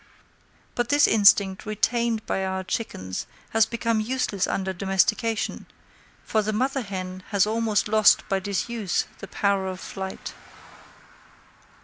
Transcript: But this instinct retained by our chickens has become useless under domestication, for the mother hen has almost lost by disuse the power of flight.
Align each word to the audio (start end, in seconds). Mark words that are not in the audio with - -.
But 0.73 0.89
this 0.89 1.05
instinct 1.07 1.63
retained 1.67 2.25
by 2.25 2.43
our 2.43 2.63
chickens 2.63 3.27
has 3.51 3.67
become 3.67 3.99
useless 3.99 4.47
under 4.47 4.73
domestication, 4.73 5.67
for 6.23 6.41
the 6.41 6.51
mother 6.51 6.81
hen 6.81 7.21
has 7.29 7.45
almost 7.45 7.87
lost 7.87 8.27
by 8.27 8.39
disuse 8.39 9.05
the 9.19 9.27
power 9.27 9.67
of 9.67 9.79
flight. 9.79 10.33